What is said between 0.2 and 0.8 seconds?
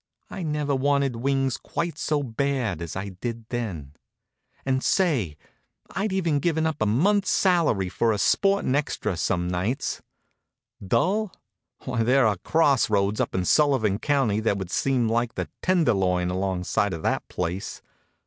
I never